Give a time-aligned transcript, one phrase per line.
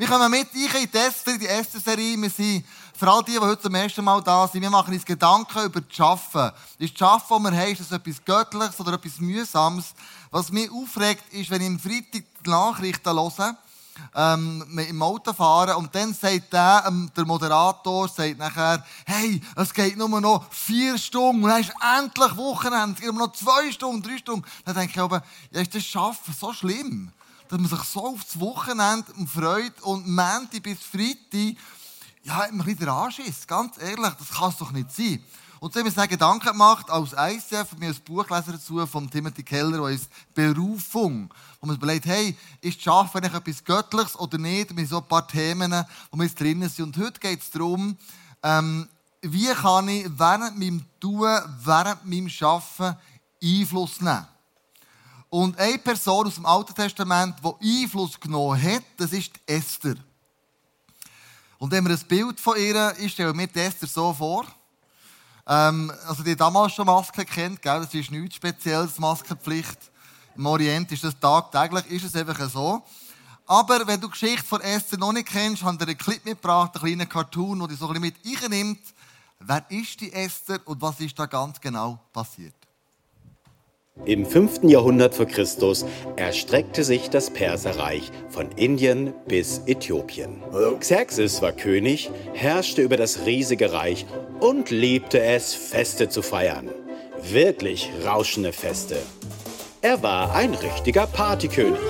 [0.00, 2.16] Wir kommen mit in die Esther, die Esther-Serie.
[2.16, 2.64] Wir sind,
[2.96, 5.82] für all die, die heute zum ersten Mal da sind, wir machen uns Gedanken über
[5.82, 6.56] das Arbeiten.
[6.78, 9.92] Ist das Arbeiten, das wir haben, ist das etwas Göttliches oder etwas Mühsames?
[10.30, 13.56] Was mich aufregt, ist, wenn ich am Freitag die Nachrichten höre,
[14.14, 19.74] ähm, im Auto fahren und dann sagt der, ähm, der Moderator sagt nachher, hey, es
[19.74, 23.70] geht nur noch vier Stunden und dann ist endlich Wochenende, es geht nur noch zwei
[23.70, 24.46] Stunden, drei Stunden.
[24.64, 27.12] Dann denke ich aber, ja, ist das Schaffen so schlimm?
[27.50, 31.56] Dass man sich so auf das Wochenende freut und Montag bis Freitag,
[32.22, 33.46] ja, immer ein bisschen anschiss.
[33.46, 35.20] Ganz ehrlich, das kann es doch nicht sein.
[35.58, 39.10] Und so haben wir uns Gedanken gemacht, als ICF, mir ein Buch gelesen dazu von
[39.10, 41.34] Timothy Keller, das heißt Berufung.
[41.60, 44.72] Wo man überlegt, hey, ist Schaffen eigentlich etwas Göttliches oder nicht?
[44.72, 46.96] Mit so ein paar Themen, wo wir drinnen sind.
[46.96, 47.96] Und heute geht es darum,
[48.44, 48.88] ähm,
[49.22, 51.28] wie kann ich während meinem Tun,
[51.64, 52.96] während meinem Arbeiten
[53.42, 54.26] Einfluss nehmen?
[55.30, 59.94] Und eine Person aus dem Alten Testament, die Einfluss genommen hat, das ist Esther.
[61.58, 64.44] Und wenn wir ein Bild von ihr, ich stelle mir Esther so vor.
[65.46, 67.80] Ähm, also die damals schon Maske kennt, gell?
[67.80, 69.78] das ist nichts Spezielles, Maskenpflicht.
[70.36, 72.82] Im Orient ist das tagtäglich, ist es einfach so.
[73.46, 76.74] Aber wenn du die Geschichte von Esther noch nicht kennst, haben wir einen Clip mitgebracht,
[76.74, 78.80] einen kleinen Cartoon, der dich so ein bisschen mit einnimmt.
[79.38, 82.54] Wer ist die Esther und was ist da ganz genau passiert?
[84.06, 84.64] Im 5.
[84.64, 85.84] Jahrhundert vor Christus
[86.16, 90.42] erstreckte sich das Perserreich von Indien bis Äthiopien.
[90.80, 94.06] Xerxes war König, herrschte über das riesige Reich
[94.40, 96.70] und liebte es, Feste zu feiern.
[97.30, 98.96] Wirklich rauschende Feste.
[99.82, 101.80] Er war ein richtiger Partykönig.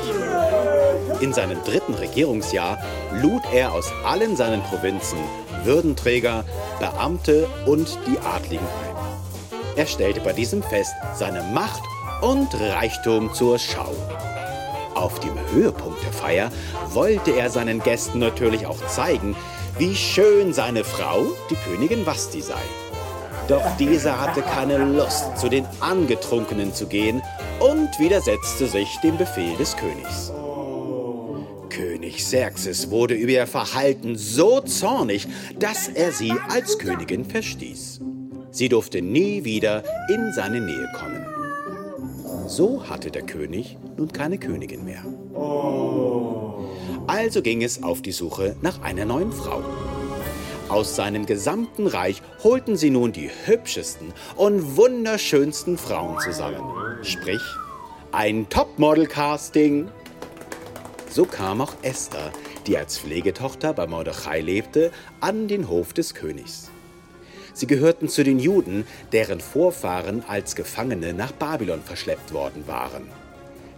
[1.20, 2.82] In seinem dritten Regierungsjahr
[3.22, 5.18] lud er aus allen seinen Provinzen
[5.64, 6.44] Würdenträger,
[6.80, 9.76] Beamte und die Adligen ein.
[9.76, 11.82] Er stellte bei diesem Fest seine Macht
[12.20, 13.94] und Reichtum zur Schau.
[14.94, 16.50] Auf dem Höhepunkt der Feier
[16.92, 19.36] wollte er seinen Gästen natürlich auch zeigen,
[19.78, 22.60] wie schön seine Frau, die Königin Vasti, sei.
[23.48, 27.22] Doch diese hatte keine Lust, zu den Angetrunkenen zu gehen
[27.58, 30.32] und widersetzte sich dem Befehl des Königs.
[31.68, 35.26] König Xerxes wurde über ihr Verhalten so zornig,
[35.58, 38.00] dass er sie als Königin verstieß.
[38.50, 41.39] Sie durfte nie wieder in seine Nähe kommen.
[42.50, 45.04] So hatte der König nun keine Königin mehr.
[47.06, 49.62] Also ging es auf die Suche nach einer neuen Frau.
[50.68, 56.60] Aus seinem gesamten Reich holten sie nun die hübschesten und wunderschönsten Frauen zusammen.
[57.02, 57.40] Sprich,
[58.10, 59.88] ein Topmodel-Casting.
[61.08, 62.32] So kam auch Esther,
[62.66, 64.90] die als Pflegetochter bei Mordechai lebte,
[65.20, 66.72] an den Hof des Königs.
[67.52, 73.08] Sie gehörten zu den Juden, deren Vorfahren als Gefangene nach Babylon verschleppt worden waren.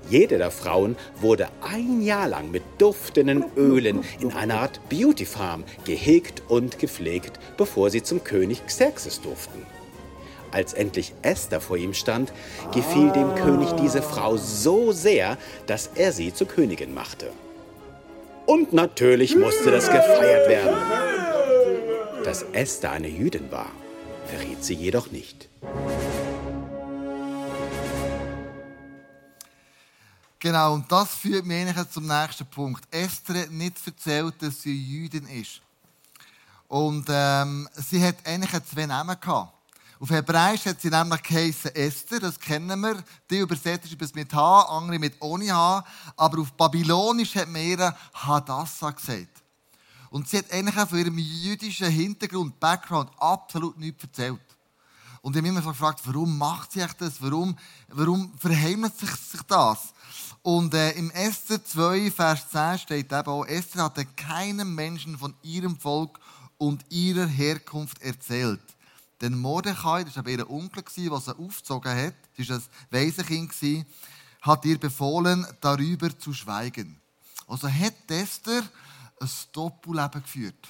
[0.09, 5.65] Jede der Frauen wurde ein Jahr lang mit duftenden Ölen in einer Art Beauty Farm
[5.85, 9.65] gehegt und gepflegt, bevor sie zum König Xerxes durften.
[10.51, 12.33] Als endlich Esther vor ihm stand,
[12.75, 17.31] gefiel dem König diese Frau so sehr, dass er sie zur Königin machte.
[18.45, 21.22] Und natürlich musste das gefeiert werden.
[22.25, 23.71] Dass Esther eine Jüdin war,
[24.27, 25.49] verriet sie jedoch nicht.
[30.39, 32.85] Genau, und das führt mich zum nächsten Punkt.
[32.95, 35.61] Esther hat nicht erzählt, dass sie Jüdin ist.
[36.69, 39.53] Und ähm, sie hat eigentlich zwei Namen gehabt.
[39.99, 43.03] Auf Hebräisch hat sie nämlich geheißen Esther, das kennen wir.
[43.31, 45.85] Die übersetzt ist mit H, andere mit ohne H.
[46.17, 49.42] Aber auf Babylonisch hat man ihr Hadassah gesagt.
[50.13, 54.39] Und sie hat eigentlich auch von ihrem jüdischen Hintergrund, Background, absolut nichts erzählt.
[55.23, 57.23] Und ich habe mich immer gefragt, warum macht sie das?
[57.23, 57.57] Warum,
[57.89, 59.95] warum verheimlicht sich, sich das?
[60.43, 65.33] Und äh, im Esther 2, Vers 10 steht eben auch, Esther hatte keinem Menschen von
[65.43, 66.21] ihrem Volk
[66.59, 68.61] und ihrer Herkunft erzählt.
[69.23, 73.87] Denn Mordechai, das war ihr Onkel, der sie aufgezogen hat, sie war ein Waisenkind,
[74.43, 77.01] hat ihr befohlen, darüber zu schweigen.
[77.47, 78.63] Also hat Esther
[79.23, 80.69] ein Doppelleben geführt.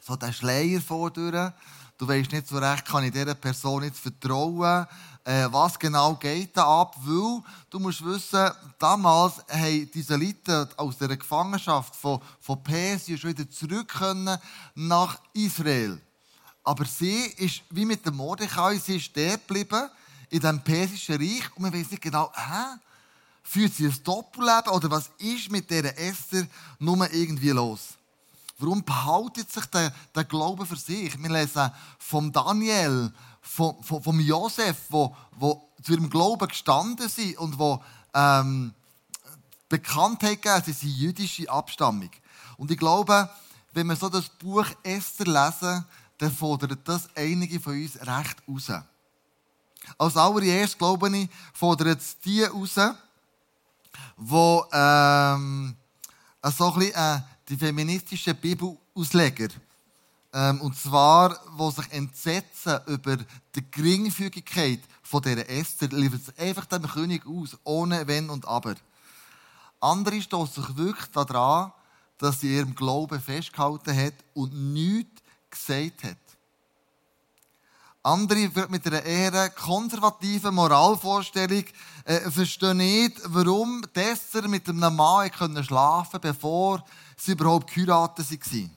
[0.00, 1.52] So der Schleier vordurch.
[1.98, 4.86] Du weißt nicht so recht, kann ich dieser Person jetzt vertrauen,
[5.22, 10.96] äh, was genau geht da ab, weil du musst wissen, damals haben diese Leute aus
[10.96, 14.38] der Gefangenschaft von, von Persien schon wieder zurück können
[14.74, 16.00] nach Israel.
[16.64, 19.90] Aber sie ist, wie mit dem Mordechai, sie ist dort geblieben,
[20.30, 22.78] in dem persischen Reich, und man weiß nicht genau, hä?
[23.50, 26.46] Führt sie ein Doppelleben oder was ist mit dieser Esther
[26.78, 27.94] nur irgendwie los?
[28.60, 31.20] Warum behaltet sich der, der Glaube für sich?
[31.20, 31.68] Wir lesen
[31.98, 37.82] vom Daniel, vom, vom, vom Josef, wo, wo zu ihrem Glauben gestanden sind und wo
[38.14, 38.72] ähm,
[39.68, 42.10] Bekanntheit gegeben, sie sind jüdische Abstammung.
[42.56, 43.28] Und ich glaube,
[43.72, 45.84] wenn wir so das Buch Esther lesen,
[46.18, 48.70] dann fordert das einige von uns recht raus.
[49.98, 52.78] Als allererst, glaube ich, fordert es die raus,
[54.16, 55.76] die ähm,
[56.44, 59.48] so ein bisschen, äh, die feministischen Bibelausleger
[60.32, 63.16] ähm, und zwar, wo sich entsetzen über
[63.54, 68.76] die Geringfügigkeit von dieser Esther, liefert es einfach dem König aus, ohne Wenn und Aber.
[69.80, 71.72] Andere stoßen sich wirklich daran,
[72.18, 76.16] dass sie ihrem Glauben festgehalten hat und nichts gesagt hat.
[78.02, 81.64] Andere mit einer eher konservativen Moralvorstellung
[82.04, 85.30] äh, verstehen nicht, warum Esther mit einem Mann
[85.62, 86.84] schlafen konnte, bevor
[87.16, 88.76] sie überhaupt geheiratet waren.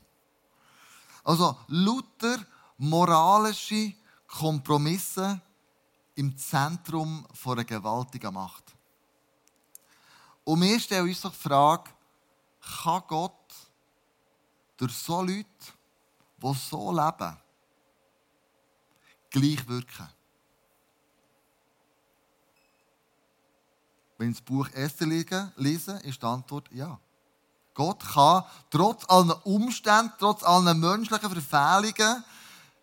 [1.23, 2.45] Also lauter
[2.77, 3.93] moralische
[4.27, 5.39] Kompromisse
[6.15, 8.63] im Zentrum von einer gewaltigen Macht.
[10.43, 11.89] Und wir stellen uns doch die Frage,
[12.83, 13.31] kann Gott
[14.75, 15.45] durch so Leute,
[16.41, 17.37] die so leben,
[19.33, 20.07] gleich wirken?
[24.17, 26.97] Wenn Sie das Buch Esther lesen, ist die Antwort ja.
[27.73, 32.23] Gott kann trotz allen Umständen, trotz allen menschlichen Verfehlungen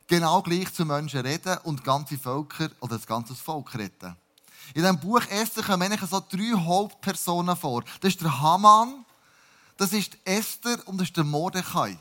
[0.07, 4.17] genau gleich zu Menschen reden und ganze Völker oder das ganze Volk retten.
[4.75, 7.85] In diesem Buch Esther kommen eigentlich so drei Hauptpersonen vor.
[8.01, 9.05] Das ist der Haman,
[9.77, 11.97] das ist Esther und das ist der Mordechai.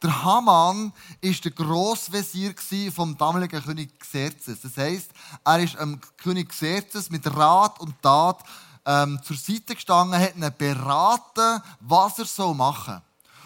[0.00, 2.54] Der Haman ist der Grossvezier
[2.92, 4.60] vom damaligen König Xerxes.
[4.60, 5.10] Das heisst,
[5.44, 8.44] er ist dem König Xerxes mit Rat und Tat
[8.86, 13.02] ähm, zur Seite gestanden, hat ihn beraten, was er so machen soll.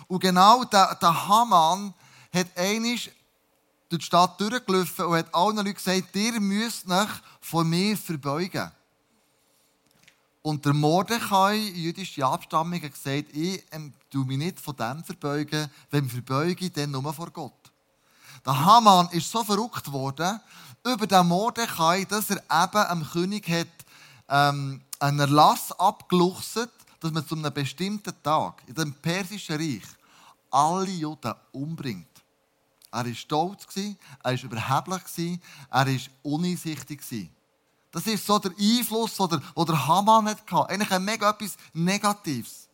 [0.08, 1.94] Und genau der, der Haman
[2.34, 3.10] hat einisch
[3.88, 7.08] durch die Stadt durchgelaufen und hat allen Leuten gesagt, ihr müsst euch
[7.40, 8.70] von mir verbeugen.
[10.42, 15.70] Und der Mordechai, jüdische Abstammung, hat gesagt, ich ähm, tu mich nicht von dem verbeugen,
[15.90, 17.72] wenn ich verbeuge, dann nur vor Gott.
[18.44, 20.40] Der Haman ist so verrückt worden
[20.84, 23.68] über den Mordechai, dass er eben am König hat
[24.28, 29.86] ähm, einen Erlass abgeluchset, dass man zu einem bestimmten Tag in dem persischen Reich
[30.50, 32.06] alle Juden umbringt.
[32.90, 35.40] Er war stolz, er war überheblich,
[35.70, 37.30] er war uneinsichtig.
[37.92, 40.68] Das ist so der Einfluss, den der, der Haman hatte.
[40.68, 42.68] Eigentlich ein mega etwas Negatives.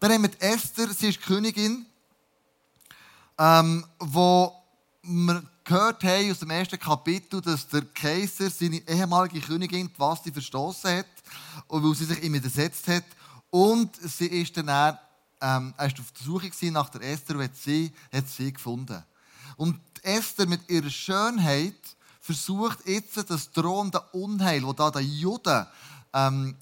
[0.00, 1.86] Dann haben wir Esther, sie ist Königin,
[3.38, 4.52] ähm, wo
[5.02, 10.32] man gehört haben aus dem ersten Kapitel, dass der Kaiser seine ehemalige Königin, was sie
[10.32, 11.06] verstoßen hat,
[11.68, 13.04] weil sie sich ihm widersetzt hat.
[13.50, 14.98] Und sie ist dann, dann
[15.40, 19.02] ähm, ist auf der Suche nach der Esther und hat sie, hat sie gefunden.
[19.56, 21.95] Und Esther mit ihrer Schönheit
[22.26, 25.66] versucht jetzt das drohende Unheil, das da den Juden
[26.12, 26.56] ähm,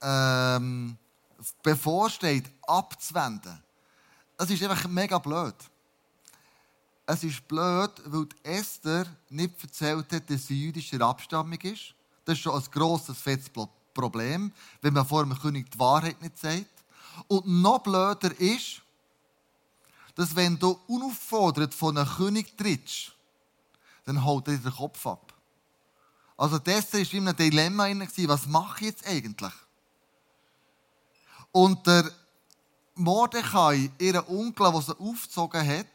[0.00, 0.96] ähm,
[1.62, 3.62] bevorsteht, abzuwenden.
[4.36, 5.54] Das ist einfach mega blöd
[7.06, 11.94] es ist blöd, weil Esther nicht erzählt hat, dass sie jüdischer Abstammung ist.
[12.24, 13.50] Das ist schon ein grosses, fettes
[13.92, 16.66] Problem, wenn man vor dem König die Wahrheit nicht sagt.
[17.28, 18.80] Und noch blöder ist,
[20.14, 23.12] dass wenn du unaufgefordert von einem König trittst,
[24.04, 25.32] dann holt er den Kopf ab.
[26.36, 27.88] Also Esther war in einem Dilemma,
[28.26, 29.52] was mache ich jetzt eigentlich?
[31.52, 32.10] Und der
[32.96, 35.86] Mordechai, ihren Onkel, der sie aufgezogen hat,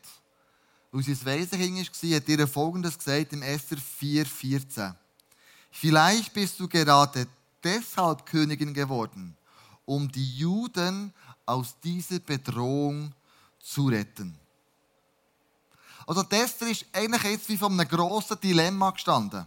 [0.92, 4.96] weil sie ein Waisenkind war, hat ihr Folgendes gesagt im Esther 4,14.
[5.72, 7.28] Vielleicht bist du gerade
[7.64, 9.36] deshalb Königin geworden,
[9.86, 11.14] um die Juden
[11.46, 13.14] aus dieser Bedrohung
[13.60, 14.38] zu retten.
[16.10, 19.46] Also Esther ist eigentlich jetzt wie von einem grossen Dilemma gestanden.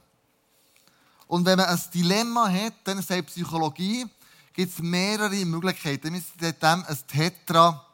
[1.27, 4.07] Und wenn man ein Dilemma hat, dann in der Psychologie
[4.53, 6.15] gibt es mehrere Möglichkeiten.
[6.15, 7.85] Wir nennen dem ein Tetra,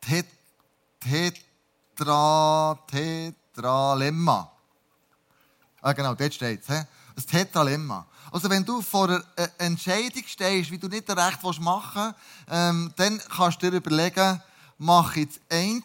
[0.00, 0.28] Tet,
[1.00, 1.34] Tet,
[1.96, 4.52] Tetra, Tetralemma.
[5.80, 6.70] Ah, genau, dort steht es.
[6.70, 6.86] Ein
[7.28, 8.06] Tetralemma.
[8.30, 12.16] Also, wenn du vor einer Entscheidung stehst, wie du nicht recht machen willst,
[12.48, 14.40] ähm, dann kannst du dir überlegen,
[14.78, 15.82] mache ich das eine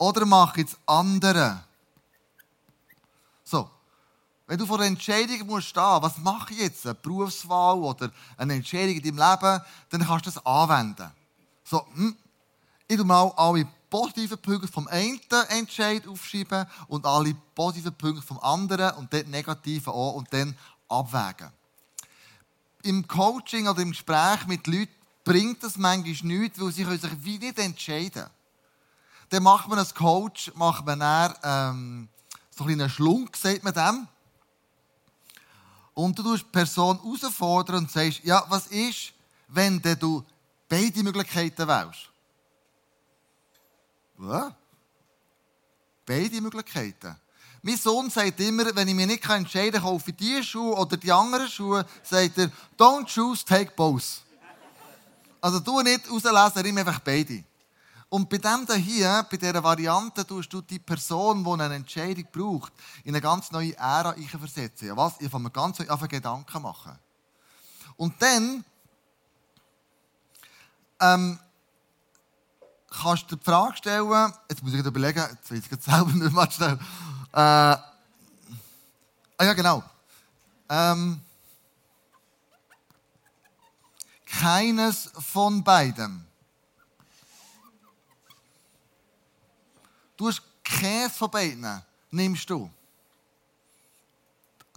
[0.00, 1.62] oder mache ich das andere.
[3.44, 3.70] So.
[4.46, 6.84] Wenn du vor einer Entscheidung musst stehen, was mache ich jetzt?
[6.84, 11.10] Eine Berufswahl oder eine Entscheidung in deinem Leben, dann kannst du das anwenden.
[11.62, 12.16] So, hm,
[12.88, 18.40] ich tu mal alle positiven Punkte vom einen Entscheid aufschreiben und alle positiven Punkte vom
[18.40, 20.56] anderen und dort negativen auch und dann
[20.88, 21.52] abwägen.
[22.82, 24.88] Im Coaching oder im Gespräch mit Leuten
[25.24, 28.39] bringt das manchmal nichts, weil sie sich wie nicht entscheiden können.
[29.30, 32.08] Dann macht man als Coach macht man dann, ähm,
[32.50, 34.08] so ein einen Schlunk, sagt man dem.
[35.94, 39.12] Und du tust die Person herausfordern und sagst, ja, was ist,
[39.48, 40.24] wenn du
[40.68, 42.08] beide Möglichkeiten wählst?
[44.18, 44.54] Ja.
[46.04, 47.16] Beide Möglichkeiten.
[47.62, 50.96] Mein Sohn sagt immer, wenn ich mich nicht entscheiden kann, kaufe ich diese Schuhe oder
[50.96, 54.22] die anderen Schuhe, sagt er, don't choose, take both.
[55.40, 57.44] Also du nicht rauslesen, nimm einfach beide.
[58.10, 62.72] Und bei dem hier, bei dieser Variante, tust du die Person, die eine Entscheidung braucht,
[63.04, 64.88] in eine ganz neue Ära versetzen.
[64.88, 65.14] Ja, was?
[65.20, 66.98] Ich fange mir ganz neu Gedanken machen.
[67.96, 68.64] Und dann
[70.98, 71.38] ähm,
[72.90, 76.32] kannst du die Frage stellen, jetzt muss ich überlegen, jetzt weiß ich jetzt selber nicht
[76.32, 76.78] mehr schnell.
[77.32, 77.84] Äh, ah
[79.38, 79.84] ja, genau.
[80.68, 81.20] Ähm,
[84.26, 86.29] keines von beiden.
[90.20, 92.70] Du hast keines von beiden, nimmst du.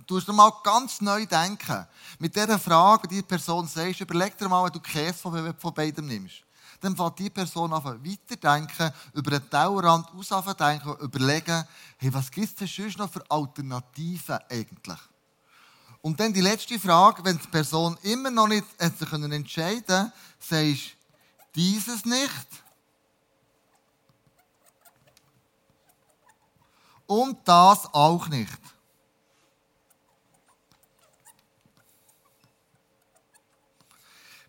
[0.08, 1.86] Du musst mal ganz neu denken.
[2.18, 5.74] Mit dieser Frage, die, die Person sagt, überleg dir mal, wenn du Käse von, von
[5.74, 6.46] beidem nimmst.
[6.80, 10.08] Dann fängt die Person an weiterdenken, über den Tellerrand
[10.62, 11.66] denken, überlegen,
[11.98, 15.00] hey, was gibt es denn noch für Alternativen eigentlich?
[16.02, 20.96] Und dann die letzte Frage, wenn die Person immer noch nicht entscheiden kann, sagst
[21.52, 22.62] du, dieses nicht
[27.07, 28.60] und das auch nicht.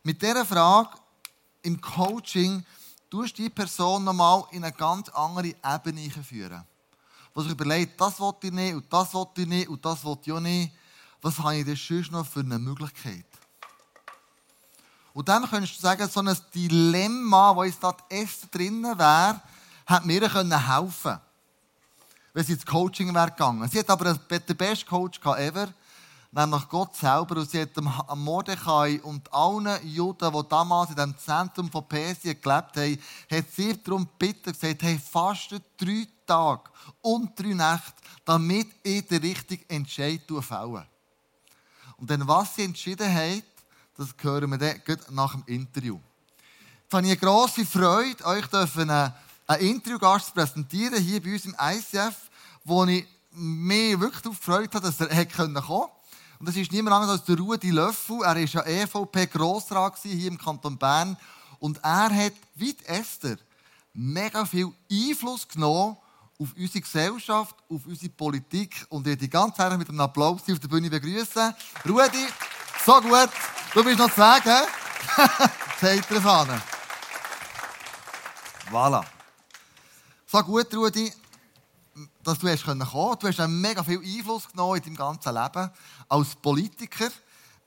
[0.02, 0.90] Mit dieser Frage
[1.62, 2.64] im Coaching
[3.08, 6.64] tust du die Person nochmal in eine ganz andere Ebene führen.
[7.32, 10.18] Wo sich überlegt, das will ich nicht und das will ich nicht und das will
[10.22, 10.72] ich auch nicht.
[11.22, 13.24] Was habe ich denn sonst noch für eine Möglichkeit?
[15.14, 19.40] Und dann könntest du sagen, so ein Dilemma, wo jetzt da Esther drinnen wäre,
[19.86, 21.20] hat mir helfen können.
[22.34, 23.66] Wenn sie ins Coaching wäre gegangen.
[23.70, 25.68] Sie hat aber den besten Coach ever
[26.34, 27.36] nämlich Gott selber.
[27.36, 32.40] Und sie hat am Mordechai und allen Juden, die damals in dem Zentrum von Persien
[32.40, 32.98] gelebt haben,
[33.30, 36.62] hat sie darum gebeten gesagt, hey, fastet drei Tage
[37.00, 40.84] und drei Nächte, damit ich den richtigen Entscheid fällen
[41.96, 43.44] Und dann, was sie entschieden hat,
[43.96, 46.00] das hören wir dann nach dem Interview.
[46.82, 49.12] Jetzt habe ich eine grosse Freude, euch einen,
[49.46, 52.14] einen Interviewgast zu präsentieren, hier bei uns im ICF,
[52.64, 55.92] wo ich mich wirklich darauf gefreut habe, dass er kommen konnte.
[56.38, 58.18] Und das ist niemand anderes als der Rudi Löffel.
[58.22, 61.16] Er war ja EVP-Grossrat hier im Kanton Bern.
[61.58, 63.36] Und er hat, wie Esther,
[63.92, 65.96] mega viel Einfluss genommen
[66.38, 68.84] auf unsere Gesellschaft, auf unsere Politik.
[68.88, 71.54] Und ich die ganz herzlich mit einem Applaus auf der Bühne begrüßen.
[71.88, 72.26] Rudi,
[72.84, 73.30] so gut.
[73.72, 74.66] Du bist noch zu sagen.
[75.80, 76.62] Sagt er Fahne.
[78.70, 79.13] Voilà.
[80.34, 81.10] So gut, Rudi
[82.24, 85.70] dass du hast kommen Du hast mega viel Einfluss genommen in deinem ganzen Leben
[86.08, 87.08] als Politiker.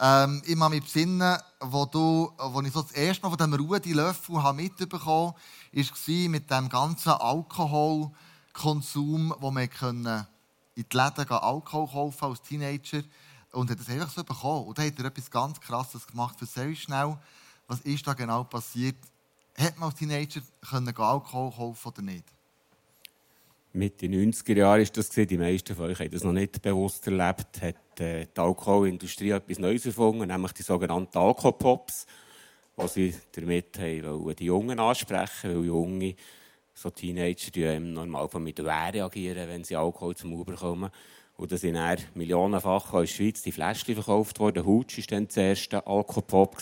[0.02, 3.54] Ähm, ich kann mich besinnen, wo, du, wo ich so das erste Mal von diesem
[3.54, 5.34] Rudi Löffel mitbekommen
[5.72, 10.26] habe, war mit dem ganzen Alkoholkonsum, wo man in
[10.76, 13.02] die Läden Alkohol kaufen als Teenager
[13.54, 14.66] und hat das einfach so bekommen.
[14.66, 16.36] Und da hat er etwas ganz Krasses gemacht.
[16.42, 17.18] Erzähl schnell,
[17.66, 18.98] was ist da genau passiert?
[19.58, 22.26] Hat man als Teenager können Alkohol kaufen oder nicht?
[23.78, 27.62] Mitte 90er Jahre ist das Die meisten von euch haben das noch nicht bewusst erlebt.
[27.62, 32.08] Hat äh, die Alkoholindustrie etwas Neues erfunden, nämlich die sogenannten Alkopops,
[32.76, 36.16] wo sie damit haben, die Jungen ansprechen, weil Junge,
[36.74, 40.90] so Teenager, die im Normalfall mit Wehr reagieren, wenn sie Alkohol zum Uber kommen.
[41.36, 44.66] Und da sind dann millionenfach in der Schweiz die Fläschchen verkauft worden.
[44.66, 46.58] Hutsch war dann das erste Alkopop.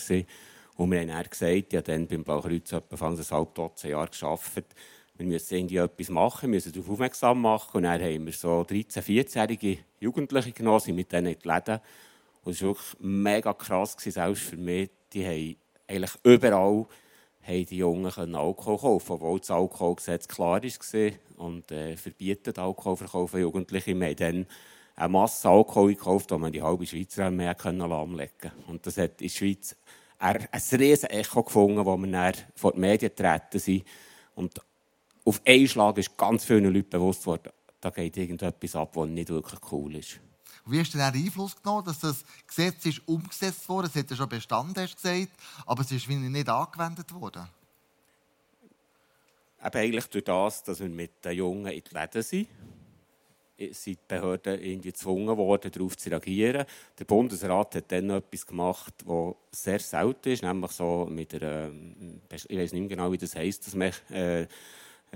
[0.76, 4.74] Und wir haben dann gesagt, ja, dann beim Blaukreuz etwa ein halb Dutzend Jahre gearbeitet
[5.16, 7.76] wir müssen irgendwie etwas machen, müssen darauf aufmerksam machen.
[7.78, 11.80] Und dann haben wir so 13-, 14-jährige Jugendliche genommen, mit denen in die Läden.
[12.44, 14.90] Und es war wirklich mega krass, selbst für mich.
[15.12, 15.56] Die haben
[15.88, 16.86] eigentlich überall
[17.46, 23.40] haben die Jungen Alkohol kaufen, obwohl das Alkoholgesetz klar war und äh, verbietet Alkoholverkauf an
[23.40, 24.00] Jugendlichen.
[24.00, 24.46] Wir haben dann
[24.96, 28.52] eine Masse Alkohol gekauft, die man die halbe Schweiz mehr lahmlegen konnte.
[28.66, 29.76] Und das hat in der Schweiz
[30.18, 33.84] ein riesen Echo gefunden, wo wir dann vor die Medien getreten sind.
[34.34, 34.60] Und
[35.26, 39.28] auf einen Schlag ist ganz vielen Leuten bewusst worden, da geht irgendetwas ab, was nicht
[39.28, 40.20] wirklich cool ist.
[40.66, 43.88] wie hast du denn Einfluss genommen, dass das Gesetz ist umgesetzt wurde?
[43.88, 45.32] Es hat ja schon bestanden, hast gesagt,
[45.66, 47.48] aber es ist nicht angewendet worden.
[49.64, 52.48] Eben eigentlich durch das, dass wir mit den Jungen in den Läden sind,
[53.58, 56.66] sind die Behörden irgendwie gezwungen worden, darauf zu reagieren.
[56.98, 61.70] Der Bundesrat hat dann etwas gemacht, was sehr selten ist, nämlich so mit einer,
[62.30, 64.46] ich weiß nicht mehr genau, wie das heisst, dass man äh,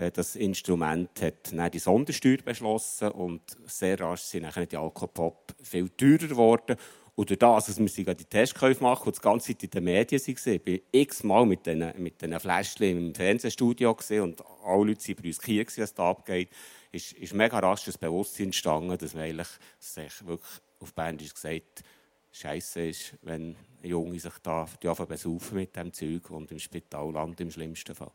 [0.09, 5.91] das Instrument hat dann die Sondersteuer beschlossen und sehr rasch sind dann die Alkopop viel
[5.91, 6.77] teurer geworden.
[7.17, 10.55] durch das, dass wir die Testkäufe machen und die ganze Zeit in den Medien waren,
[10.55, 13.91] ich bin x-mal mit diesen, mit diesen Fläschchen im Fernsehstudio
[14.23, 16.49] und alle Leute waren bei uns hier, was da abgeht,
[16.93, 21.85] ist, ist mega rasch das Bewusstsein entstanden, dass man eigentlich sich wirklich auf Bändisch gesagt
[22.33, 24.67] Scheiße ist, wenn Junge sich da
[25.09, 28.13] besaufen mit dem Zeug und im Spital landen im schlimmsten Fall.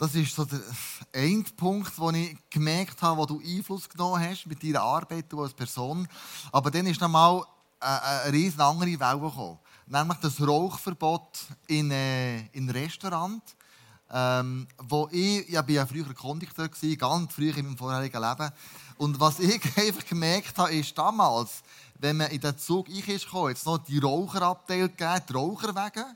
[0.00, 0.62] Das ist so der
[1.12, 5.42] eine Punkt, wo ich gemerkt habe, wo du Einfluss genommen hast mit deiner Arbeit, du
[5.42, 6.08] als Person.
[6.50, 7.44] Aber dann ist noch mal
[7.78, 9.58] eine, riesen andere Welle gekommen.
[9.86, 13.42] Nämlich das Rauchverbot in, äh, in Restaurant.
[14.10, 18.50] Ähm, wo ich, ich bin ja früher Kondukteur ganz früh in meinem vorherigen Leben.
[18.96, 21.62] Und was ich einfach gemerkt habe, ist damals,
[21.98, 26.06] wenn man in den Zug ich ist jetzt noch die Raucherabteil gegeben, die Raucherwege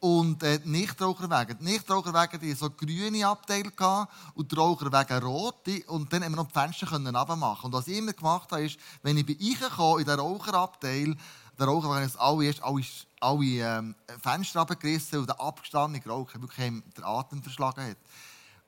[0.00, 1.56] und äh, die Nichtraucherwege.
[1.56, 3.72] Die Nichtraucherwege die so grüne Abteile
[4.34, 7.66] und die Raucherwege rote und dann haben wir noch die Fenster können abmachen.
[7.66, 9.36] Und was ich immer gemacht habe, ist, wenn ich bei
[9.68, 11.16] kam, in der Raucherabteil,
[11.58, 12.84] der Raucher, es alle erst alle,
[13.20, 17.96] alle ähm, Fenster abgerissen und der abgestandene Raucher wirklich den Atem verschlagen hat.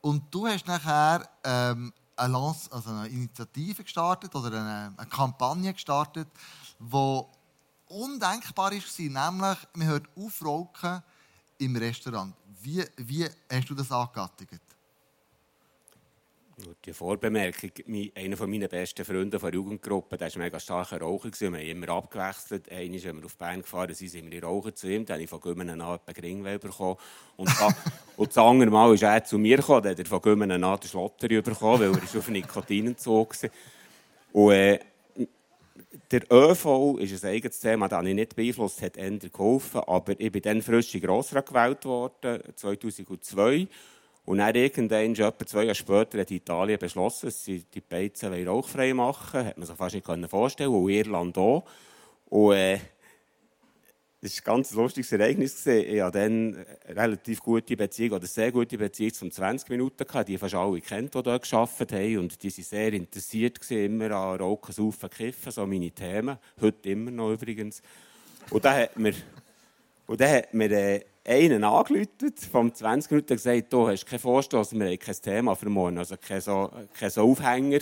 [0.00, 5.72] Und du hast nachher ähm, eine, Lance, also eine Initiative gestartet oder eine, eine Kampagne
[5.72, 6.28] gestartet,
[6.80, 7.22] die
[7.86, 11.02] undenkbar war, nämlich man hört auf Rauchen
[11.60, 12.32] im Restaurant.
[12.62, 14.60] Wie, wie hast du das angegattet?
[16.84, 17.70] Die Vorbemerkung,
[18.14, 21.30] einer meiner besten Freunde der Jugendgruppe, der war ein mega starker Raucher.
[21.38, 22.70] Wir haben immer abgewechselt.
[22.70, 25.06] Einmal, wenn wir auf Bern gefahren sind, sind wir Rauchen zu ihm.
[25.06, 26.96] Dann habe ich von Gümmenen an einen Gringwell bekommen.
[27.36, 27.68] Und, da,
[28.16, 29.82] und das andere Mal ist er zu mir gekommen.
[29.84, 33.50] Dann hat er von Gümmenen an den Schlotter bekommen, weil er auf Nikotinentzug war.
[34.32, 34.80] Und äh,
[36.10, 39.80] der ÖV ist ein eigenes Thema, das ich nicht beeinflusst, hat eher geholfen.
[39.80, 43.66] Aber ich bin dann frisch in Grossrat gewählt worden, 2002.
[44.24, 48.94] Und dann irgendwann, etwa zwei Jahre später, hat Italien beschlossen, dass sie die Beizen rauchfrei
[48.94, 50.84] machen Hat man sich fast nicht vorstellen können.
[50.84, 51.64] Und Irland auch.
[52.28, 52.78] Und äh,
[54.22, 55.64] das war ein ganz lustiges Ereignis.
[55.66, 60.28] Ich hatte dann eine relativ gute Beziehung, oder sehr gute Beziehung zum 20 Minuten gehabt,
[60.28, 62.18] die fast alle kennt, die dort gearbeitet haben.
[62.18, 66.36] Und die waren sehr interessiert, immer an Rauchen, Saufen, Kiffen, so meine Themen.
[66.60, 67.80] Heute immer noch übrigens.
[68.50, 69.14] Und dann hat mir,
[70.06, 74.74] und dann hat mir äh, einen angerufen, vom 20 Minuten gesagt, du hast keinen Vorstoß,
[74.74, 77.80] wir haben kein Thema für morgen, also kein so, kein so Aufhänger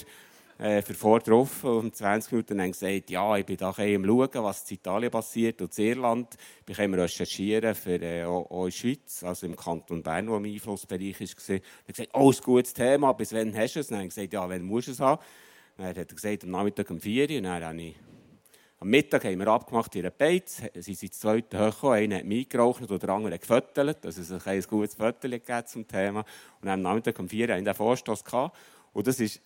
[0.58, 4.68] äh, für vorgetroffen und 20 Minuten dann gesagt, ja, ich bin da am schauen, was
[4.70, 6.36] in Italien passiert und in Irland.
[6.66, 11.20] Ich bin recherchieren für äh, auch, in Schweiz, also im Kanton Bern, wo mein Einflussbereich
[11.20, 11.28] war.
[11.48, 13.86] Er hat gesagt, oh, ist ein gutes Thema, bis wann hast du es?
[13.86, 15.22] Dann habe ich gesagt, ja, wann musst du es haben?
[15.76, 17.36] Dann hat er gesagt, am Nachmittag um 4 Uhr.
[17.36, 17.94] Und dann habe ich
[18.80, 20.62] am Mittag haben wir abgemacht in einer Beiz.
[20.74, 21.98] Sie sind zu zweit hochgekommen.
[21.98, 24.06] Einer hat mich geraucht und der andere hat gefüttert.
[24.06, 26.24] Also es ein gutes Fötterchen zum Thema.
[26.60, 28.24] Und am Nachmittag um 4 Uhr hatten wir einen Vorstoß.
[28.24, 28.56] Gehabt.
[28.92, 29.40] Und das ist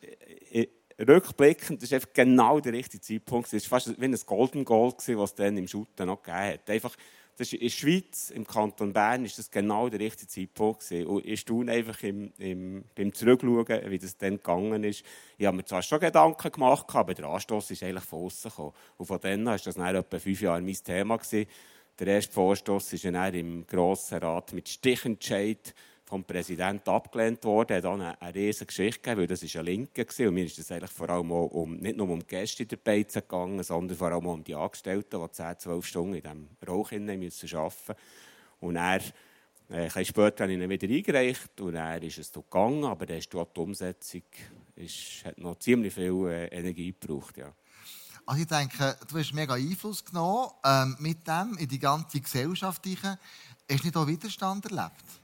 [0.51, 0.67] äh,
[0.99, 3.53] rückblickend, das ist einfach genau der richtige Zeitpunkt.
[3.53, 6.71] Es war fast wie ein Golden Goal, was es dann im Shooten noch gegeben hat.
[6.71, 6.97] Einfach,
[7.37, 11.07] das ist in der Schweiz, im Kanton Bern, ist das genau der richtige Zeitpunkt gewesen.
[11.07, 15.03] Und ich staune einfach im, im, beim Zurückschauen, wie das dann gegangen ist.
[15.39, 18.73] Ich habe mir zwar schon Gedanken gemacht, aber der Anstoß ist eigentlich von außen gekommen.
[18.99, 21.47] Und von dann an war das dann etwa fünf Jahre mein Thema gewesen.
[21.99, 25.75] Der erste Vorstoß ist dann im Grossen Rat mit Stichentscheid
[26.13, 27.71] vom Präsidenten abgelehnt worden.
[27.71, 30.29] Er hat dann eine, riesige Geschichte gegeben, weil das ein Linke war.
[30.29, 32.77] Und mir ist es eigentlich vor allem um, nicht nur um die Gäste in der
[32.77, 36.93] Beize gegangen, sondern vor allem um die Angestellten, die 10, 12 Stunden in diesem Rauch
[36.93, 37.59] arbeiten müssen.
[38.61, 39.01] Und er,
[39.71, 43.17] äh, ein später habe ich ihn wieder eingereicht und er ist es gegangen, aber dann
[43.17, 44.23] ist die Umsetzung
[44.77, 47.39] ist, hat noch ziemlich viel äh, Energie gebraucht.
[47.39, 47.55] Ja.
[48.27, 52.87] Also ich denke, du hast mega Einfluss genommen ähm, mit dem in die ganze Gesellschaft.
[52.87, 53.19] Hast
[53.67, 55.22] du nicht auch Widerstand erlebt?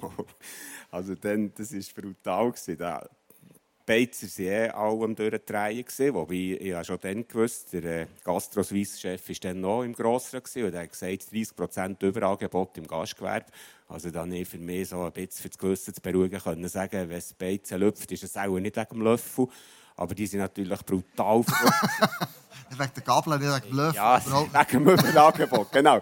[0.90, 2.52] also dann, das war brutal.
[2.76, 3.08] Da,
[3.84, 6.14] Beizer waren eh alle am Durchdrehen.
[6.14, 10.74] Wobei ich habe schon dann gewusst, der äh, Gastro-Swiss-Chef war dann noch im Grossrat und
[10.74, 13.46] er hat gesagt, 30% Überangebot im Gastgewerbe.
[13.88, 17.08] Also dann ich für mich so ein bisschen für das Gewissen zu beruhigen können sagen,
[17.08, 19.48] wenn es Beizen lüpft, ist es auch nicht wegen dem Löffel.
[19.96, 21.44] Aber die sind natürlich brutal.
[22.70, 23.96] wegen der Gabel, nicht wegen dem Löffel.
[23.96, 26.00] Ja, wegen dem Überangebot, genau.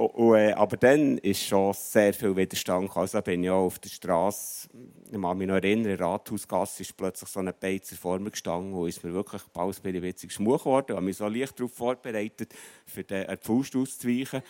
[0.00, 2.96] Und, äh, aber dann ist schon sehr viel Widerstand.
[2.96, 4.70] Also bin ich auch auf der Straße,
[5.12, 8.30] ich kann mich noch erinnern, in der Rathausgasse ist plötzlich so eine Beizer vor mir
[8.30, 10.86] gestanden und ist mir wirklich bald ein witzig schmuch geworden.
[10.88, 12.54] Ich habe mich so leicht darauf vorbereitet,
[12.86, 14.42] für den äh, Fuß auszuweichen.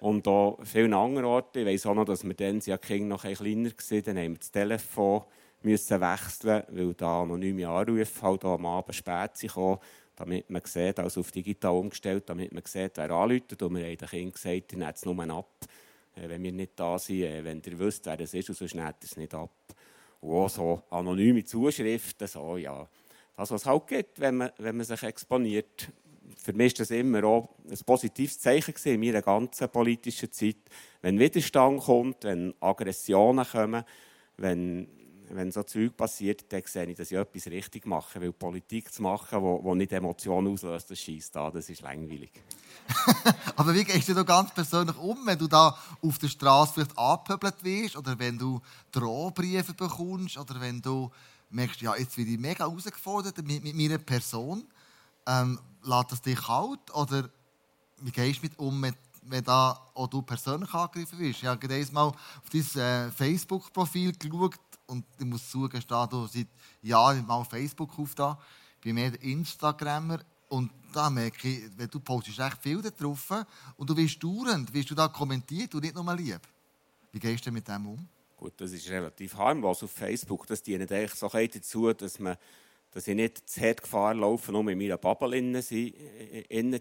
[0.00, 1.58] Und auch vielen anderen Orten.
[1.58, 4.32] Ich weiss auch noch, dass wir dann, ja Kinder noch ein kleiner waren, dann haben
[4.32, 5.22] wir das Telefon
[5.62, 9.52] müssen wechseln, weil da anonyme Anrufe halt am Abend spät sind
[10.16, 13.62] damit man sieht, also auf digital umgestellt, damit man sieht, wer anruft.
[13.62, 15.50] Und wir haben den Kindern gesagt, ihr nehmt es nur ab,
[16.16, 18.74] äh, wenn wir nicht da sind, äh, wenn ihr wisst, wer es ist, und sonst
[18.74, 19.50] nehmt es nicht ab.
[20.20, 22.88] Und auch so anonyme Zuschriften, so, ja,
[23.36, 25.92] das, was es halt gibt, wenn man, wenn man sich exponiert,
[26.36, 30.56] für mich war das immer auch ein positives Zeichen in meiner ganzen politischen Zeit.
[31.02, 33.84] Wenn Widerstand kommt, wenn Aggressionen kommen,
[34.36, 34.88] wenn,
[35.30, 38.20] wenn so Zeug passiert, dann sehe ich, dass ich etwas richtig mache.
[38.20, 42.30] Weil Politik zu machen, die nicht Emotionen auslöst, das schießt da, das ist langweilig.
[43.56, 46.98] Aber wie gehst du da ganz persönlich um, wenn du da auf der Straße vielleicht
[46.98, 48.60] angepöbelt wirst oder wenn du
[48.92, 51.10] Drohbriefe bekommst oder wenn du
[51.50, 54.64] merkst, ja, jetzt werde ich mega herausgefordert mit, mit meiner Person.
[55.26, 57.28] Ähm, lässt das dich kalt oder
[58.00, 61.42] wie gehst du mit um, mit, wenn da auch du persönlich angegriffen wirst?
[61.42, 62.16] Ich habe gerade mal auf
[62.52, 64.54] dein äh, Facebook-Profil geschaut
[64.86, 66.48] und ich muss zugeben, du seit
[66.82, 68.10] Jahren mal Facebook auf.
[68.76, 73.30] Ich bin mehr Instagrammer und da merke ich, wenn du postest recht viel drauf
[73.76, 76.40] und du wirst dauernd, wirst du da kommentiert und nicht nur lieb.
[77.12, 78.08] Wie gehst du mit dem um?
[78.36, 80.46] Gut, das ist relativ harmlos auf Facebook.
[80.46, 82.36] Das dient eigentlich so dazu, dass, man,
[82.90, 85.92] dass ich nicht zu hart Gefahr laufe, nur in meiner Bubble zu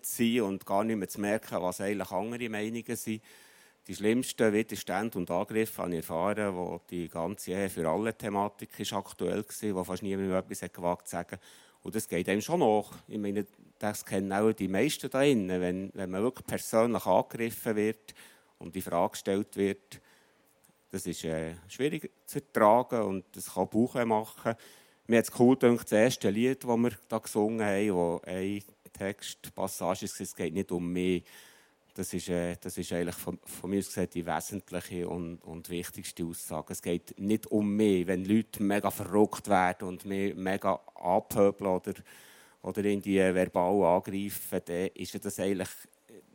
[0.01, 3.21] sein und gar nicht mehr zu merken, was eigentlich andere Meinungen sind.
[3.87, 8.79] Die schlimmsten Widerstände und Angriffe habe ich erfahren, wo die ganze Ehe für alle Thematik
[8.79, 11.37] ist aktuell war, wo fast niemand mehr etwas gewagt zu sagen.
[11.83, 12.91] Und das geht einem schon nach.
[13.07, 13.45] Ich meine,
[13.77, 15.61] das kennen auch die meisten da drinnen.
[15.61, 18.15] Wenn, wenn man wirklich persönlich angegriffen wird
[18.57, 20.01] und die Frage gestellt wird,
[20.89, 24.55] das ist äh, schwierig zu ertragen und das kann Bauch machen.
[25.05, 28.63] Mir hat es cool gedacht, das erste Lied, das wir da gesungen haben, wo ein
[28.91, 31.23] Textpassage ist, es geht nicht um mich.
[31.95, 36.25] Das ist, äh, das ist eigentlich von, von mir aus die wesentliche und, und wichtigste
[36.25, 36.73] Aussage.
[36.73, 38.05] Es geht nicht um mich.
[38.05, 41.93] Wenn Leute mega verrückt werden und mich mega abhöbeln oder,
[42.63, 45.69] oder in die verbal angreifen, dann ist das eigentlich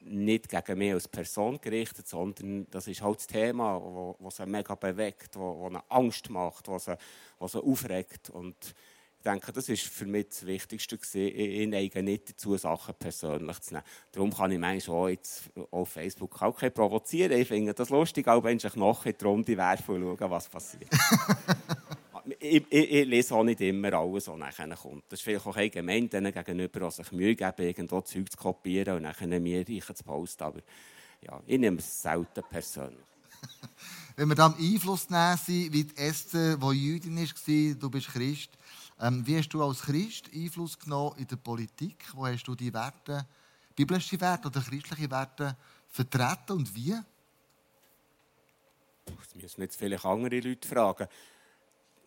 [0.01, 4.75] nicht gegen mich als Person gerichtet, sondern das ist halt das Thema, wo sie mega
[4.75, 6.97] bewegt, wo eine Angst macht, wo sie,
[7.39, 8.31] aufregt.
[8.31, 8.57] Und
[9.25, 11.37] denke, das ist für mich das Wichtigste gewesen.
[11.37, 13.85] Ich neige nicht dazu, Sachen persönlich zu nehmen.
[14.13, 17.33] Darum kann ich manchmal auch jetzt auf Facebook auch kein provozieren.
[17.39, 20.49] Ich finde das lustig, auch wenn ich noch in die Runde werfe und schaue, was
[20.49, 20.89] passiert.
[22.39, 25.05] ich, ich, ich, lese auch nicht immer alles, was nachher kommt.
[25.09, 28.37] Das ist vielleicht auch ein gemein denen gegenüber, die sich Mühe geben, irgendwo Zeug zu
[28.37, 30.43] kopieren und nachher mir zu posten.
[30.45, 30.61] Aber
[31.23, 33.05] ja, ich nehme es selten persönlich.
[34.17, 38.51] Wenn wir da am Einfluss nehmen wie die Esther, die Jüdin war, du bist Christ,
[39.01, 42.05] ähm, wie hast du als Christ Einfluss genommen in der Politik?
[42.15, 43.27] Wo hast du die Werte,
[43.75, 45.57] biblische Werte oder christliche Werte
[45.89, 46.95] vertreten und wie?
[49.07, 51.09] Das müssen jetzt vielleicht andere Leute fragen.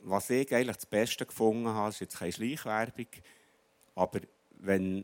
[0.01, 3.07] Was ich eigentlich das Beste gefunden habe, ist jetzt keine Schleichwerbung,
[3.95, 4.19] aber
[4.59, 5.03] wenn,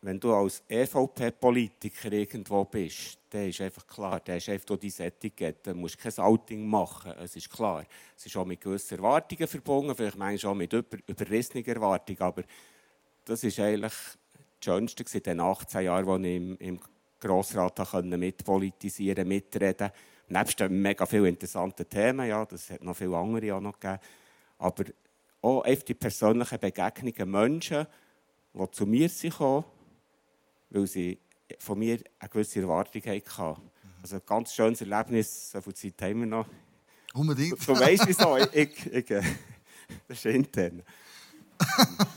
[0.00, 5.66] wenn du als EVP-Politiker irgendwo bist, dann ist einfach klar, dann hast einfach dein Etikett,
[5.66, 7.84] dann musst kein Outing machen, es ist klar.
[8.16, 12.42] Es ist auch mit gewissen Erwartungen verbunden, vielleicht manchmal auch mit über, überrissenen Erwartungen, aber
[13.24, 16.80] das ist eigentlich das Schönste in den 18 Jahren, als ich im, im
[17.20, 19.90] Grossrat mitpolitisieren, mitreden
[20.30, 23.98] Nebst mega vielen interessanten Themen, ja, das hat noch viele andere auch noch gegeben,
[24.58, 24.84] aber
[25.40, 27.86] auch die persönlichen Begegnungen Menschen,
[28.52, 29.34] die zu mir sind
[30.70, 31.18] weil sie
[31.58, 33.62] von mir eine gewisse Erwartung hatten.
[34.02, 36.46] Also ein ganz schönes Erlebnis, so viel Zeit haben wir noch.
[37.14, 37.60] Unbedingt.
[37.60, 39.22] Du, du weißt wieso, ich, ich, ich, äh,
[40.06, 40.82] das ist intern.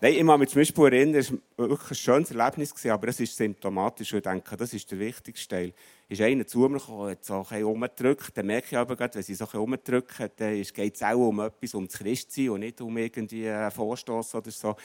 [0.00, 3.20] Nein, ich kann mich zum Beispiel erinnern, es war wirklich ein schönes Erlebnis, aber es
[3.20, 5.72] ist symptomatisch und ich denke, das ist der wichtigste Teil.
[6.08, 9.22] Ist einer zu mir gekommen, hat so ein umgedrückt, dann merke ich aber gerade, wenn
[9.22, 12.80] sie so ein umdrücken, dann geht es auch um etwas, um das Christsein und nicht
[12.80, 14.76] um irgendwie einen Vorstoß oder so.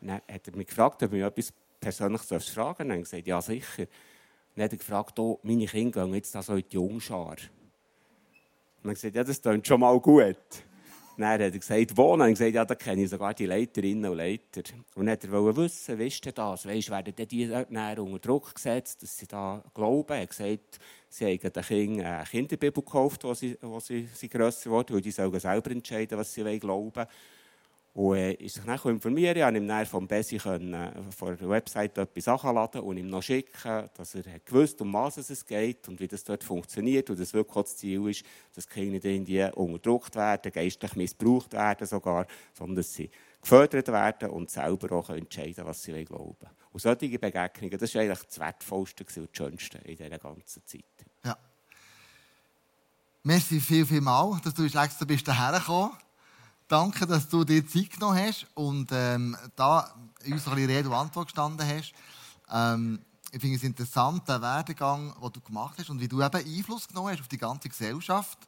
[0.00, 1.52] Dann hat er mich gefragt, ob ich etwas
[1.84, 3.86] persönlich fragen habe ich gesagt, ja sicher.
[4.54, 7.36] Dann hat er gefragt, oh, meine Kinder gehen jetzt da so in die Jungschar.
[8.82, 10.36] Und ich gesagt, ja, das klingt schon mal gut.
[11.16, 12.12] Dann hat er gesagt, wo?
[12.12, 14.62] Dann habe ich gesagt, ja, da kenne ich sogar die Leiterinnen und Leiter.
[14.94, 16.66] Und dann wollte er wissen, wie ist denn das?
[16.66, 20.12] Weißt, werden die dann unter Druck gesetzt, dass sie da glauben?
[20.12, 24.28] Er hat gesagt, sie haben den Kindern eine Kinderbibel gekauft, wo sie, wo sie, sie
[24.28, 27.08] grösser wurden, weil sollen selber entscheiden, was sie glauben wollen.
[27.94, 31.96] Und äh, ist sich informieren, ich konnte ihm vom Bessi können, äh, von der Website
[31.96, 36.08] etwas nachladen und ihm noch schicken, dass er gewusst um was es geht und wie
[36.08, 40.96] das dort funktioniert und das wirklich das Ziel ist, dass nicht irgendwie unterdrückt werden, geistlich
[40.96, 43.08] missbraucht werden sogar, sondern dass sie
[43.40, 46.52] gefördert werden und selber auch entscheiden was sie glauben wollen.
[46.72, 50.84] Und solche Begegnungen, das war eigentlich das Wertvollste und das Schönste in dieser ganzen Zeit.
[51.24, 51.38] Ja.
[53.22, 55.92] Merci viel, viel mal, dass du extra bist hierher gekommen
[56.66, 59.90] Danke, dass du dir Zeit genommen hast und ähm, da uns
[60.24, 61.92] ein bisschen Rede und Antwort gestanden hast.
[62.50, 63.00] Ähm,
[63.30, 66.88] ich finde es interessant, den Werdegang, den du gemacht hast und wie du eben Einfluss
[66.88, 68.38] genommen hast auf die ganze Gesellschaft,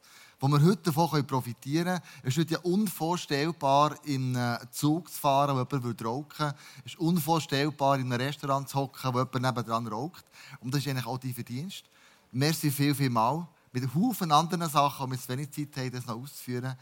[0.40, 2.00] wo wir heute davon profitieren können.
[2.22, 6.54] Es ist heute ja unvorstellbar, in einem Zug zu fahren, wo jemand rauchen würde.
[6.86, 10.24] Es ist unvorstellbar, in einem Restaurant zu hocken, wo jemand nebenan raucht.
[10.60, 11.84] Und das ist eigentlich auch dein Verdienst.
[12.32, 13.46] Merci viel, viel mal.
[13.72, 16.76] Mit Haufen anderen Sachen, wo wir zu wenig Zeit haben, das noch auszuführen.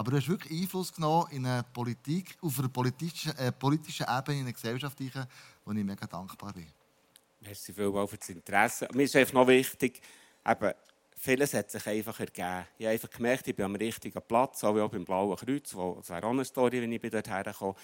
[0.00, 4.38] Aber du hast wirklich Einfluss genommen in eine Politik, auf einer politischen, äh, politischen Ebene,
[4.38, 6.68] in eine Gesellschaft, wo ich mega dankbar bin.
[7.42, 8.88] Merci vielmals für das Interesse.
[8.94, 10.00] Mir ist einfach noch wichtig,
[10.46, 10.72] eben,
[11.18, 12.64] vieles hat sich einfach ergeben.
[12.78, 16.08] Ich habe einfach gemerkt, ich bin am richtigen Platz, auch beim Blauen Kreuz, wo, das
[16.08, 17.74] wäre auch eine Story, wenn ich dort herkomme.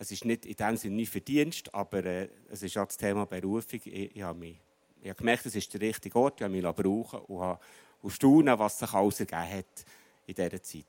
[0.00, 3.24] Es ist nicht in dem Sinne nicht Verdienst, aber äh, es ist auch das Thema
[3.24, 3.78] Berufung.
[3.84, 4.58] Ich, ich habe, mich,
[5.00, 7.60] ich habe gemerkt, es ist der richtige Ort, ich habe mich brauchen und habe
[8.00, 9.84] und staunen, was sich alles ergeben hat
[10.26, 10.86] in dieser Zeit.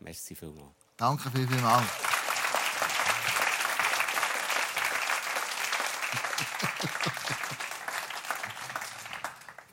[0.00, 0.74] Merci vielmals.
[0.96, 1.86] Danke vielmals.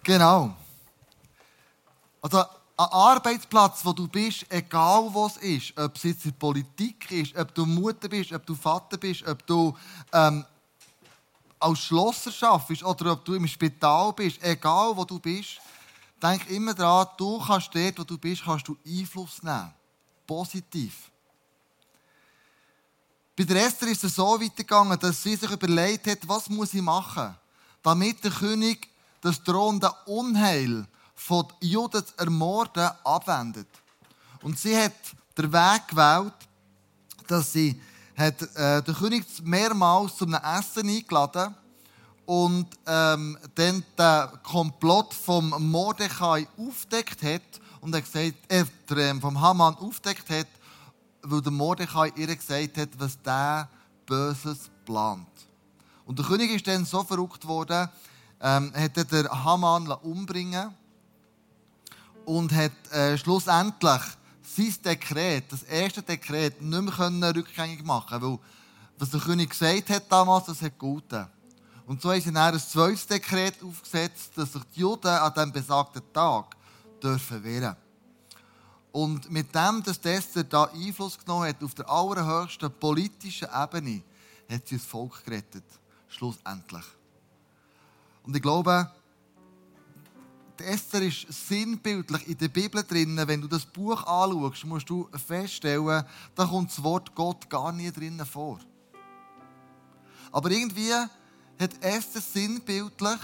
[0.03, 0.55] genau.
[2.21, 7.11] Also, ein Arbeitsplatz, wo du bist, egal wo es ist, ob es jetzt in Politik
[7.11, 9.77] ist, ob du Mutter bist, ob du Vater bist, ob du
[10.11, 10.43] ähm,
[11.59, 15.61] als Schlosser arbeitest oder ob du im Spital bist, egal wo du bist,
[16.21, 19.71] denk immer daran, du kannst dort, wo du bist, kannst du Einfluss nehmen.
[20.33, 21.11] Positiv.
[23.35, 26.81] Bei der Esther ist es so weitergegangen, dass sie sich überlegt hat, was muss ich
[26.81, 27.35] machen,
[27.83, 28.89] damit der König
[29.21, 33.67] das drohende Unheil von Juden zu ermorden abwendet.
[34.41, 34.93] Und sie hat
[35.37, 36.33] den Weg gewählt,
[37.27, 37.79] dass sie
[38.17, 41.55] hat, äh, den König mehrmals zu einem Essen eingeladen
[42.25, 48.65] und ähm, dann den Komplott vom Mordechai aufdeckt hat und er gesagt, äh,
[49.19, 50.47] vom Haman aufdeckt hat
[51.23, 53.69] weil der Mordechai ihr gesagt hat, was der
[54.05, 55.27] Böses plant.
[56.05, 57.89] Und der König ist dann so verrückt worden,
[58.41, 60.73] ähm, hat der Haman umbringen
[62.25, 64.01] und hat äh, schlussendlich
[64.41, 68.39] sein Dekret, das erste Dekret, nicht mehr rückgängig machen weil
[68.99, 71.25] was der König gesagt hat damals, das hat guten.
[71.87, 75.51] Und so haben sie dann ein zweites Dekret aufgesetzt, dass sich die Juden an diesem
[75.51, 76.55] besagten Tag
[77.03, 77.75] dürfen wehren
[78.93, 84.03] und mit dem, dass Esther da Einfluss genommen hat auf der allerhöchsten politischen Ebene,
[84.47, 85.63] hat sie das Volk gerettet.
[86.07, 86.85] Schlussendlich.
[88.21, 88.89] Und ich glaube,
[90.59, 93.19] Esther ist sinnbildlich in der Bibel drin.
[93.25, 97.91] Wenn du das Buch anschaust, musst du feststellen, da kommt das Wort Gott gar nie
[97.91, 98.59] drinnen vor.
[100.31, 103.19] Aber irgendwie hat Esther sinnbildlich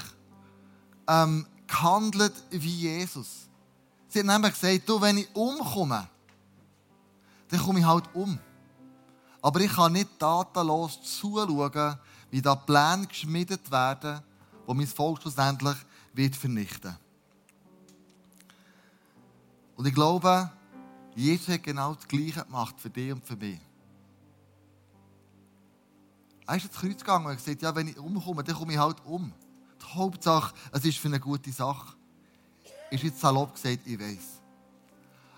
[1.08, 3.49] ähm, gehandelt wie Jesus.
[4.10, 6.08] Sie hat nämlich gesagt, du, wenn ich umkomme,
[7.48, 8.39] dann komme ich halt um.
[9.41, 11.98] Aber ich kann nicht tatenlos zuschauen,
[12.32, 14.22] wie da Pläne geschmiedet werden,
[14.67, 15.78] die mein Volk schlussendlich
[16.13, 16.98] wird vernichten
[19.76, 20.52] Und ich glaube,
[21.15, 23.60] Jesus hat genau das Gleiche gemacht für dich und für mich.
[26.48, 28.80] Er ist ins Kreuz gegangen und hat gesagt, ja, wenn ich umkomme, dann komme ich
[28.80, 29.32] halt um.
[29.80, 31.99] Die Hauptsache, es ist für eine gute Sache
[32.89, 34.41] ist jetzt salopp gesagt, ich weiß.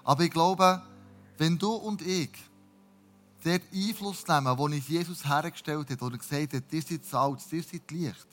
[0.03, 0.81] Aber ich glaube,
[1.37, 2.31] wenn du und ich
[3.43, 7.51] dort Einfluss nehmen, wo uns Jesus hergestellt hat, wo er gesagt hat, ihr seid Salz,
[7.51, 8.27] ihr seid Licht.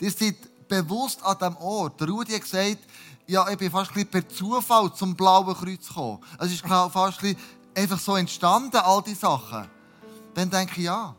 [0.00, 2.00] Ihr seid bewusst an diesem Ort.
[2.00, 2.78] Der Rudi hat gesagt,
[3.26, 6.20] ja, ich bin fast per Zufall zum Blauen Kreuz gekommen.
[6.38, 7.36] Es ist fast ein
[7.74, 9.68] einfach so entstanden, all diese Sachen.
[10.34, 11.14] Dann denke ich, ja,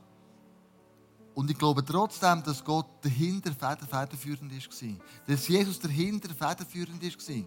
[1.36, 5.06] und ich glaube trotzdem, dass Gott dahinter federführend war.
[5.28, 7.46] Dass Jesus dahinter federführend war.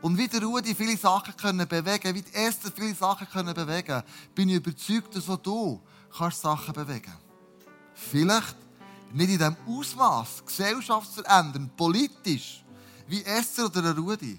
[0.00, 4.02] Und wie der Rudi viele Sachen können bewegen wie die Esther viele Sachen können bewegen
[4.34, 5.80] bin ich überzeugt, dass auch du
[6.16, 7.12] kannst Sachen bewegen
[7.94, 8.56] Vielleicht
[9.12, 12.64] nicht in dem Ausmaß, Gesellschaft zu ändern, politisch,
[13.08, 14.38] wie Esther oder Rudi.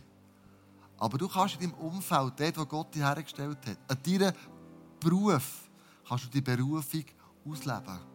[0.97, 4.34] Aber du kannst in deinem Umfeld, dort, wo Gott dich hergestellt hat, an deinem
[4.99, 5.69] Beruf,
[6.08, 7.04] kannst du die Berufung
[7.45, 8.09] ausleben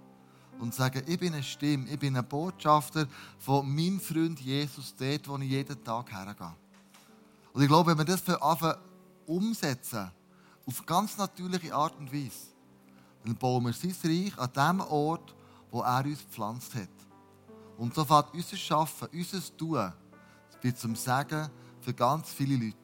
[0.59, 3.07] und sagen, ich bin eine Stimme, ich bin ein Botschafter
[3.39, 6.55] von meinem Freund Jesus, dort, wo ich jeden Tag hergehe.
[7.53, 8.79] Und ich glaube, wenn wir das anfangen
[9.27, 10.11] umsetzen,
[10.67, 12.49] auf ganz natürliche Art und Weise,
[13.25, 15.35] dann bauen wir sein Reich an dem Ort,
[15.71, 16.89] wo er uns gepflanzt hat.
[17.77, 19.93] Und so fängt unser Schaffen, unser Tun,
[20.63, 21.49] wird zum Sagen
[21.81, 22.77] für ganz viele Leute.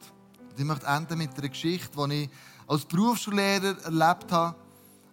[0.51, 2.29] Und ich möchte enden mit einer Geschichte, die ich
[2.67, 4.55] als Berufsschullehrer erlebt habe,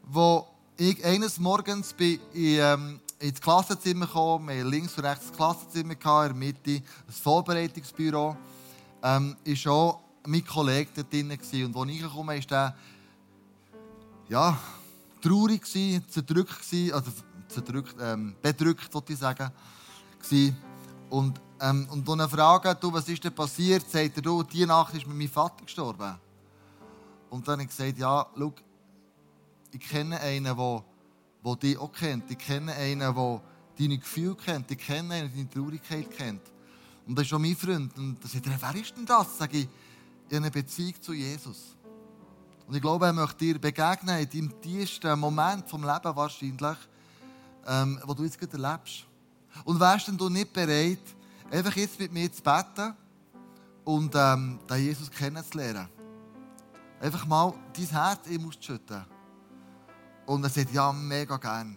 [0.05, 0.47] wo
[0.79, 4.49] ich eines Morgens bin ich, ähm, ins Klassenzimmer gekommen.
[4.49, 8.37] Wir links und rechts das Klassenzimmer, in der Mitte ein Vorbereitungsbüro.
[9.03, 11.33] Ähm, ist auch mein Kollege dort drin.
[11.65, 12.77] Und als ich gekommen bin, war der
[14.29, 14.59] ja,
[15.21, 17.11] traurig, zerdrückt, also
[17.49, 19.51] zerdrückt, ähm, bedrückt, wollte ich sagen.
[21.11, 23.91] Und, ähm, und dann frage, du, was ist denn passiert?
[23.91, 26.15] Sagt er, du, die Nacht ist meinem Vater gestorben.
[27.31, 28.53] Und dann habe ich gesagt, ja, schau,
[29.73, 30.85] ich kenne einen, der,
[31.45, 32.31] der dich auch kennt.
[32.31, 33.43] Ich kenne einen, der
[33.79, 34.71] deine Gefühle kennt.
[34.71, 36.43] Ich kenne einen, der deine Traurigkeit kennt.
[37.07, 37.97] Und das ist auch mein Freund.
[37.97, 39.39] Und dann sagt er, wer ist denn das?
[39.39, 39.69] Sag ich,
[40.29, 41.75] ich habe eine Beziehung zu Jesus.
[42.67, 46.77] Und ich glaube, er möchte dir begegnen in deinem tiefsten Moment vom Leben wahrscheinlich,
[47.67, 49.07] ähm, wo du jetzt gerade erlebst.
[49.65, 51.01] Und wärst denn du nicht bereit,
[51.51, 52.95] einfach jetzt mit mir zu beten
[53.85, 55.89] und ähm, den Jesus kennenzulernen?
[57.01, 59.18] Einfach mal dein Herz ihm auszuschütten.
[60.29, 61.75] Und er sagt, ja, mega gern.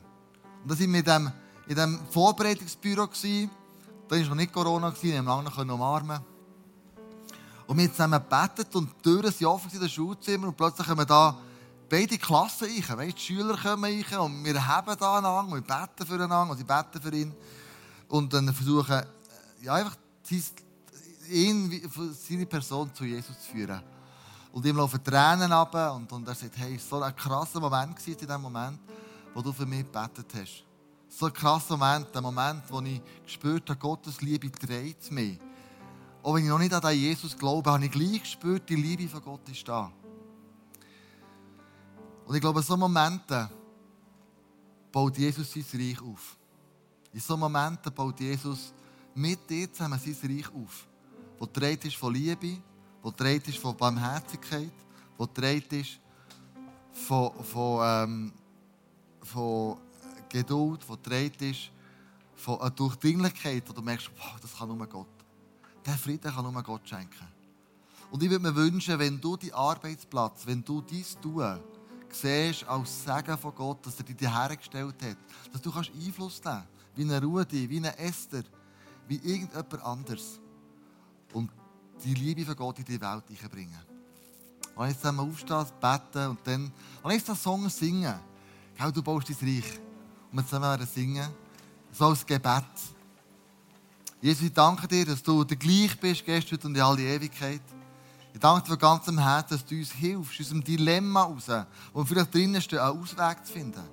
[0.61, 1.31] Und dann sind wir in diesem,
[1.67, 3.07] in diesem Vorbereitungsbüro.
[3.07, 6.19] Da war noch nicht Corona, wir haben lange umarmen
[7.65, 10.85] Und wir haben zusammen gebetet und die Türen sind offen in den Schulzimmer und plötzlich
[10.85, 11.37] kommen da
[11.89, 12.97] beide Klassen rein.
[12.97, 16.65] Weißt, die Schüler kommen rein und wir haben da einander wir beten füreinander und sie
[16.65, 17.33] beten für ihn.
[18.09, 19.05] Und dann versuchen, äh,
[19.61, 19.95] ja, einfach
[21.29, 21.89] ihn,
[22.27, 23.81] seine Person zu Jesus zu führen.
[24.51, 28.05] Und ihm laufen Tränen ab und, und er sagt, hey, war so ein krasser Moment
[28.07, 28.79] in dem Moment,
[29.33, 30.65] wo du für mich gebetet hast.
[31.07, 35.39] So ein krasser Moment, der Moment, wo ich gespürt habe, Gottes Liebe trägt mich.
[36.23, 39.21] Auch wenn ich noch nicht an Jesus glaube, habe ich gleich gespürt, die Liebe von
[39.21, 39.91] Gott ist da.
[42.25, 43.49] Und ich glaube, in solchen Momenten
[44.91, 46.37] baut Jesus sein Reich auf.
[47.13, 48.73] In solchen Momenten baut Jesus
[49.15, 50.87] mit dir zusammen sein Reich auf.
[51.39, 52.57] Wo dreht ist von Liebe,
[53.01, 54.71] wo dreht ist von Barmherzigkeit,
[55.17, 55.99] wo dreht ist
[56.93, 58.33] von, von, ähm,
[59.21, 59.77] von
[60.29, 61.71] Geduld, wo dreht ist
[62.35, 65.07] von einer Durchdringlichkeit, wo du merkst, wow, das kann nur Gott.
[65.85, 67.27] Der Frieden kann nur Gott schenken.
[68.11, 71.59] Und ich würde mir wünschen, wenn du deinen Arbeitsplatz, wenn du dies tun,
[72.09, 75.17] siehst als Segen von Gott, dass er dich hergestellt hat,
[75.51, 78.43] dass du kannst Einfluss nehmen kannst, wie eine Rudi, wie eine Esther,
[79.07, 80.39] wie irgendjemand anders.
[81.33, 81.49] Und
[82.03, 83.79] die Liebe von Gott in die Welt bringen.
[84.75, 86.71] Und jetzt zusammen aufstehen, beten und dann,
[87.03, 88.15] und jetzt den Song singen.
[88.77, 89.79] Gell, du baust dein Reich.
[90.31, 91.27] Und wir zusammen werden singen.
[91.91, 92.63] So als Gebet.
[94.21, 97.61] Jesus, ich danke dir, dass du der gleich bist, gestern und in all die Ewigkeit.
[98.33, 101.49] Ich danke dir von ganzem Herzen, dass du uns hilfst, aus dem Dilemma raus,
[101.91, 103.83] wo vielleicht drinnen stehen, einen Ausweg zu finden.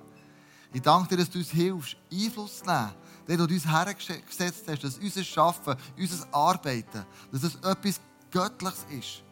[0.71, 2.89] Ich danke dir, dass du uns hilfst, Einfluss zu nehmen
[3.37, 9.23] der du uns hergesetzt hast, dass unser Schaffen, unser Arbeiten, dass es etwas Göttliches ist.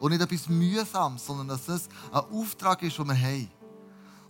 [0.00, 3.50] Und nicht etwas Mühsames, sondern dass es ein Auftrag ist, den wir haben.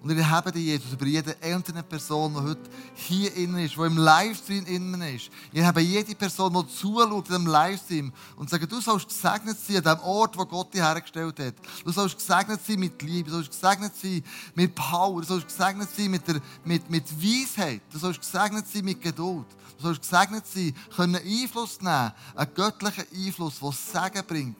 [0.06, 3.80] Und wir haben dich, Jesus, über jede einzelne Person, die heute hier innen ist, die
[3.80, 5.30] im Livestream innen ist.
[5.50, 9.84] Wir haben jede Person, die zuschaut in dem Livestream und sagt, du sollst gesegnet sein
[9.84, 11.54] an dem Ort, wo Gott dich hergestellt hat.
[11.84, 14.22] Du sollst gesegnet sein mit Liebe, du sollst gesegnet sein
[14.54, 18.84] mit Power, du sollst gesegnet sein mit, der, mit, mit Weisheit, du sollst gesegnet sein
[18.84, 19.46] mit Geduld.
[19.76, 24.58] Du sollst gesegnet sein, können Einfluss nehmen, einen göttlichen Einfluss, der Segen bringt,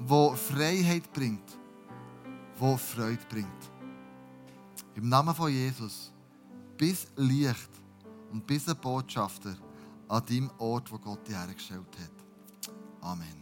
[0.00, 1.56] der Freiheit bringt,
[2.60, 3.77] der Freude bringt.
[4.98, 6.12] Im Namen von Jesus,
[6.76, 7.70] bis Licht
[8.32, 9.56] und bis ein Botschafter
[10.08, 12.72] an dem Ort, wo Gott dich hergestellt hat.
[13.00, 13.37] Amen.